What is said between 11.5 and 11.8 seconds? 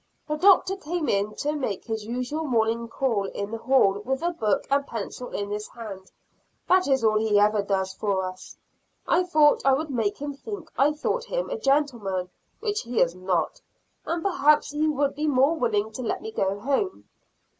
a